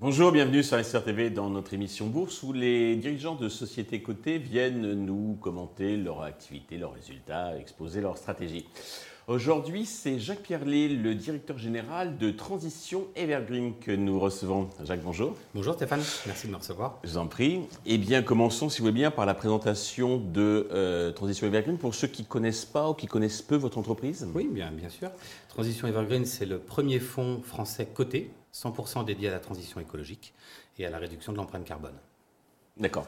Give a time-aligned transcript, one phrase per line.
[0.00, 4.94] Bonjour, bienvenue sur SRTV dans notre émission Bourse où les dirigeants de sociétés cotées viennent
[4.94, 8.66] nous commenter leur activité, leurs résultats, exposer leur stratégie.
[9.28, 14.70] Aujourd'hui, c'est Jacques Pierlet, le directeur général de Transition Evergreen que nous recevons.
[14.82, 15.36] Jacques, bonjour.
[15.54, 16.98] Bonjour Stéphane, merci de me recevoir.
[17.04, 17.60] Je vous en prie.
[17.84, 21.94] Eh bien, commençons, si vous voulez bien, par la présentation de euh, Transition Evergreen pour
[21.94, 24.26] ceux qui ne connaissent pas ou qui connaissent peu votre entreprise.
[24.34, 25.10] Oui, bien, bien sûr.
[25.48, 30.32] Transition Evergreen, c'est le premier fonds français coté, 100% dédié à la transition écologique
[30.78, 31.98] et à la réduction de l'empreinte carbone.
[32.78, 33.06] D'accord.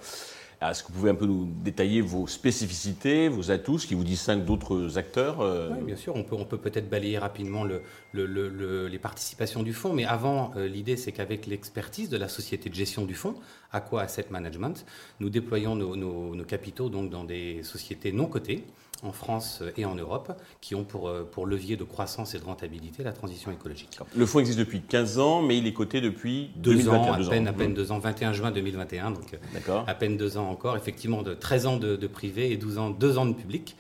[0.63, 4.05] Est-ce que vous pouvez un peu nous détailler vos spécificités, vos atouts, ce qui vous
[4.05, 5.71] distingue d'autres acteurs euh?
[5.75, 6.15] Oui, bien sûr.
[6.17, 7.81] On peut on peut peut-être balayer rapidement le,
[8.13, 12.69] le, les participations du fonds, mais avant, euh, l'idée c'est qu'avec l'expertise de la société
[12.69, 13.37] de gestion du fonds,
[13.73, 14.85] Aqua Asset Management,
[15.19, 18.65] nous déployons nos, nos capitaux donc dans des sociétés non cotées
[19.03, 22.45] en France et en Europe, qui ont pour, euh, pour levier de croissance et de
[22.45, 23.99] rentabilité la transition écologique.
[24.17, 27.31] Le fonds existe depuis 15 ans, mais il est coté depuis deux 2021, ans, à
[27.31, 30.77] peine, à peine deux ans, 21 juin 2021, donc euh, à peine deux ans encore,
[30.77, 33.77] effectivement de 13 ans de, privé et 12 ans, 2 ans de public.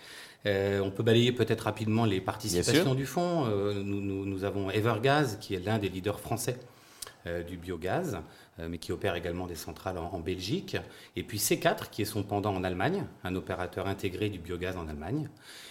[0.46, 3.44] Euh, on peut balayer peut-être rapidement les participations du fonds.
[3.46, 6.56] nous, nous, avons Evergaz, qui est l'un des leaders français
[7.46, 8.20] du biogaz.
[8.60, 10.76] Euh, mais qui opère également des centrales en, Belgique.
[11.16, 14.88] Et puis C4, qui est son pendant en Allemagne, un opérateur intégré du biogaz en
[14.88, 15.28] Allemagne.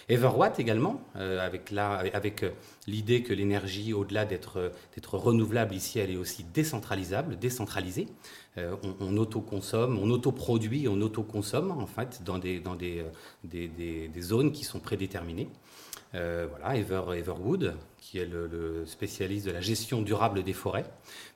[0.08, 2.50] Everwatt également, euh, avec, avec euh,
[2.86, 4.70] l'idée que l'énergie, au-delà d'être
[5.12, 8.06] renouvelable ici, elle est aussi décentralisable, décentralisée.
[9.00, 13.04] on, autoconsomme, on autoproduit, on autoconsomme en fait dans des, dans des,
[13.44, 15.48] des, des zones qui sont prédéterminées.
[16.14, 20.86] Euh, voilà, Ever, Everwood, qui est le, spécialiste de la gestion durable des forêts,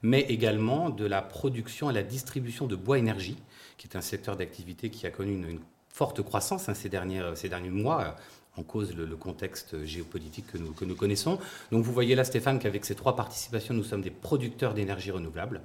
[0.03, 3.36] mais également de la production et la distribution de bois énergie,
[3.78, 7.48] qui est un secteur d'activité qui a connu une, forte croissance hein, ces, derniers, ces
[7.48, 8.16] derniers mois
[8.56, 11.38] en cause le, contexte géopolitique que nous, que nous, connaissons.
[11.72, 15.60] Donc vous voyez là, Stéphane, qu'avec ces trois participations, nous sommes des producteurs d'énergie renouvelable.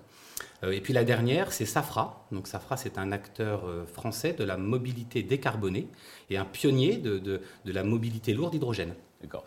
[0.63, 2.25] Euh, et puis la dernière, c'est Safra.
[2.31, 5.87] Donc Safra, c'est un acteur euh, français de la mobilité décarbonée
[6.29, 8.93] et un pionnier de, de, de la mobilité lourde hydrogène.
[9.21, 9.43] D'accord.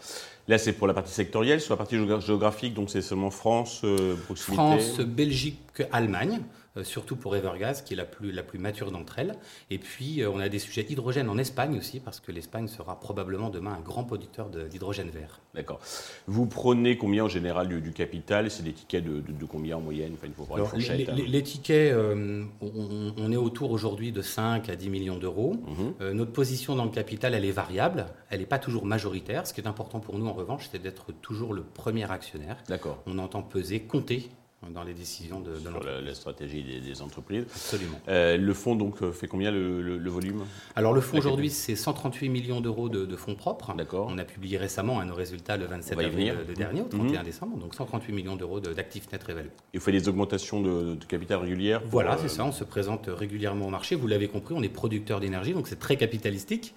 [0.49, 1.61] Là, c'est pour la partie sectorielle.
[1.61, 6.41] Sur la partie géographique, donc c'est seulement France, euh, proximité France, Belgique, Allemagne.
[6.79, 9.37] Euh, surtout pour Evergas, qui est la plus, la plus mature d'entre elles.
[9.69, 12.99] Et puis, euh, on a des sujets hydrogène en Espagne aussi, parce que l'Espagne sera
[12.99, 15.41] probablement demain un grand producteur d'hydrogène vert.
[15.55, 15.81] D'accord.
[16.27, 18.51] Vous prenez combien en général du, capital?
[18.51, 20.13] C'est des tickets de, combien en moyenne?
[20.15, 21.15] Enfin, il faut voir les, hein.
[21.15, 25.57] les, tickets, euh, on, est autour aujourd'hui de 5 à 10 millions d'euros.
[26.01, 26.13] Mhm.
[26.13, 29.47] notre position dans le capital, elle est variable, elle n'est pas toujours majoritaire.
[29.47, 32.57] Ce qui est important pour nous, en revanche, c'est d'être toujours le premier actionnaire.
[32.69, 33.03] D'accord.
[33.05, 34.31] On entend peser, compter
[34.71, 37.45] dans les décisions de, de la, stratégie des, entreprises.
[37.55, 38.01] Absolument.
[38.09, 40.45] Euh, le fonds donc euh, fait combien le, volume
[40.77, 43.75] Alors le fonds aujourd'hui c'est 138 millions d'euros de, fonds propres.
[43.75, 44.09] D'accord.
[44.11, 47.25] On a publié récemment un nos résultats le 27 avril de dernier, au 31 mhm.
[47.25, 49.51] décembre, donc 138 millions d'euros d'actifs nets réévalués.
[49.73, 52.45] Et vous faites des augmentations de, capital régulières Voilà, c'est euh, ça.
[52.45, 53.97] On se présente régulièrement au marché.
[53.97, 56.75] Vous l'avez compris, on est producteur d'énergie, donc c'est très capitalistique.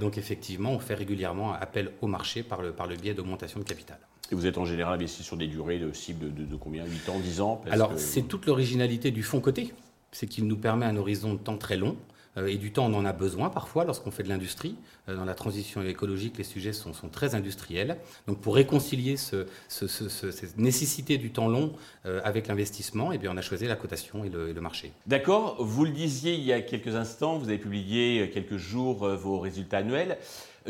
[0.00, 3.64] Donc effectivement, on fait régulièrement appel au marché par le, par le biais d'augmentation de
[3.64, 3.98] capital.
[4.30, 6.84] Et vous êtes en général investi sur des durées de cible de, combien?
[6.84, 7.62] 8 ans, 10 ans?
[7.70, 9.72] Alors, c'est toute l'originalité du fonds coté.
[10.12, 11.96] C'est qu'il nous permet un horizon de temps très long.
[12.38, 14.76] Euh, et du temps, on en a besoin parfois lorsqu'on fait de l'industrie.
[15.08, 17.98] Euh, dans la transition écologique, les sujets sont, très industriels.
[18.26, 21.72] Donc, pour réconcilier cette nécessité du temps long
[22.04, 24.92] euh, avec l'investissement, eh bien, on a choisi la cotation et le, et le marché.
[25.06, 25.56] D'accord.
[25.60, 29.78] Vous le disiez il y a quelques instants, vous avez publié quelques jours vos résultats
[29.78, 30.18] annuels.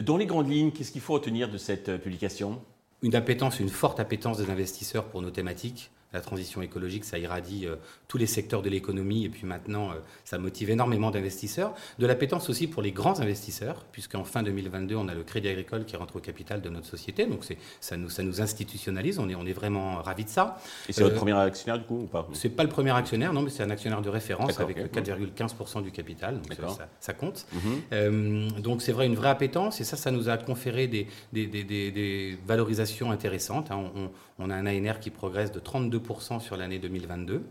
[0.00, 2.60] Dans les grandes lignes, qu'est-ce qu'il faut retenir de cette publication?
[3.02, 5.90] Une appétence, une forte appétence des investisseurs pour nos thématiques.
[6.12, 9.94] La transition écologique, ça irradie euh, tous les secteurs de l'économie et puis maintenant, euh,
[10.24, 11.74] ça motive énormément d'investisseurs.
[11.98, 15.84] De l'appétence aussi pour les grands investisseurs, puisqu'en fin 2022, on a le Crédit Agricole
[15.84, 17.26] qui rentre au capital de notre société.
[17.26, 17.44] Donc
[17.80, 20.58] ça nous, ça nous institutionnalise, on est, on est vraiment ravis de ça.
[20.88, 22.26] Et c'est votre euh, premier actionnaire du coup ou pas?
[22.32, 25.90] C'est pas le premier actionnaire, non, mais c'est un actionnaire de référence avec 4,15% du
[25.90, 26.40] capital.
[26.40, 27.46] Donc ça, ça, compte.
[27.52, 28.60] Mhm.
[28.62, 31.64] donc c'est vrai, une vraie appétence et ça, ça nous a conféré des, des, des,
[31.64, 33.70] des valorisations intéressantes.
[33.70, 33.90] Hein.
[33.94, 35.95] On, on a un ANR qui progresse de 32%
[36.40, 37.42] sur l'année 2022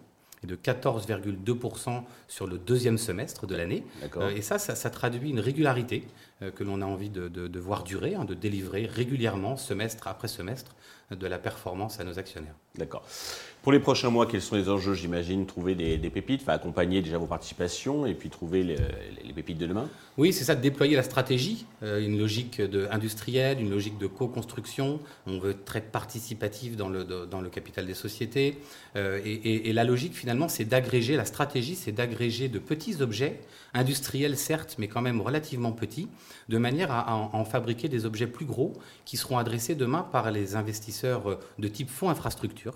[0.44, 3.84] et de 14,2% sur le deuxième semestre de l'année.
[4.18, 6.04] Euh, et ça, ça, traduit une régularité
[6.42, 10.76] euh, que l'on a envie de, voir durer, hein, de délivrer régulièrement, semestre après semestre,
[11.12, 12.56] de la performance à nos actionnaires.
[12.78, 13.04] D'accord.
[13.66, 17.18] Pour les prochains mois, quels sont les enjeux J'imagine trouver des, pépites, enfin, accompagner déjà
[17.18, 19.90] vos participations et puis trouver les, pépites de demain?
[20.18, 24.06] Oui, c'est ça, de déployer la stratégie, euh, une logique de, industrielle, une logique de
[24.06, 25.00] co-construction.
[25.26, 28.60] On veut être très participatif dans le, dans le capital des sociétés.
[28.96, 33.42] Euh, et, la logique, finalement, c'est d'agréger, la stratégie, c'est d'agréger de petits objets,
[33.74, 36.08] industriels certes, mais quand même relativement petits,
[36.50, 38.74] de manière à, en, fabriquer des objets plus gros
[39.06, 42.76] qui seront adressés demain par les investisseurs euh, de type fonds infrastructure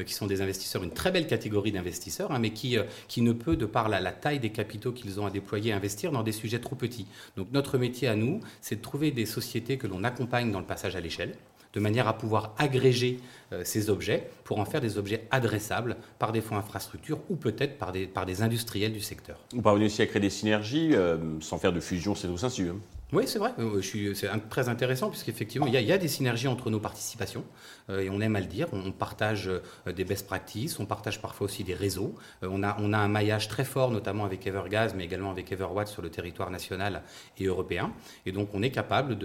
[0.00, 3.22] euh, qui sont des investisseurs, une très belle catégorie d'investisseurs, hein, mais qui, euh, qui
[3.22, 6.32] ne peut, de par la, taille des capitaux qu'ils ont à déployer, investir dans des
[6.32, 7.06] sujets trop petits.
[7.36, 10.66] Donc notre métier à nous, c'est de trouver des sociétés que l'on accompagne dans le
[10.66, 11.34] passage à l'échelle,
[11.74, 13.20] de manière à pouvoir agréger
[13.62, 17.92] ces objets pour en faire des objets adressables par des fonds infrastructures ou peut-être par
[17.92, 19.38] des, par des industriels du secteur.
[19.52, 20.94] Vous parvenez aussi à créer des synergies
[21.40, 22.76] sans faire de fusion, c'est tout ça, hein
[23.10, 23.54] oui, c'est vrai.
[23.58, 23.80] Euh,
[24.14, 27.42] c'est très intéressant puisqu'effectivement, il, y a des synergies entre nos participations
[27.88, 28.68] euh, et on aime à le dire.
[28.72, 32.14] On, partage euh, des best practices, on partage parfois aussi des réseaux.
[32.42, 35.88] on, a, on a un maillage très fort, notamment avec Evergas, mais également avec Everwatt
[35.88, 37.02] sur le territoire national
[37.38, 37.92] et européen.
[38.26, 39.16] Et donc, on est capable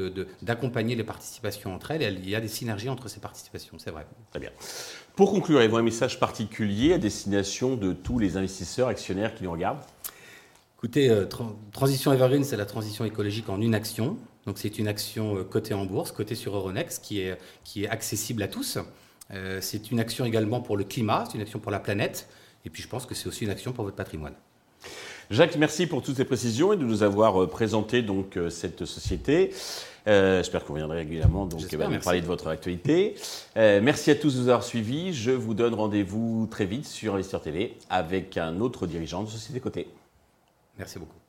[0.41, 2.03] d'accompagner les participations entre elles.
[2.03, 4.05] Et il y a des synergies entre ces participations, c'est vrai.
[4.31, 4.51] Très bien.
[5.17, 9.51] Pour conclure, avez-vous un message particulier à destination de tous les investisseurs actionnaires qui nous
[9.51, 9.83] regardent?
[10.83, 11.25] Écoutez, euh,
[11.71, 14.17] Transition Evergreen, c'est la transition écologique en une action.
[14.45, 17.87] Donc c'est une action euh, cotée en bourse, cotée sur Euronext, qui est, qui est
[17.87, 18.77] accessible à tous.
[19.31, 22.27] Euh, c'est une action également pour le climat, c'est une action pour la planète.
[22.65, 24.33] Et puis je pense que c'est aussi une action pour votre patrimoine.
[25.31, 29.51] Jacques, merci pour toutes ces précisions et de nous avoir présenté donc cette société.
[30.05, 33.15] J'espère que vous reviendrez régulièrement donc nous parler de votre actualité.
[33.55, 35.13] merci à tous de nous avoir suivis.
[35.13, 39.61] Je vous donne rendez-vous très vite sur Investir TV avec un autre dirigeant de Société
[39.61, 39.87] Côté.
[40.77, 41.19] Merci beaucoup.